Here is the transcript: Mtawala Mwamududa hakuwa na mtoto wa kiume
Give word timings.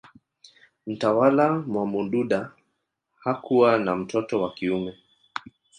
Mtawala 0.87 1.59
Mwamududa 1.59 2.51
hakuwa 3.19 3.77
na 3.79 3.95
mtoto 3.95 4.41
wa 4.41 4.53
kiume 4.53 4.95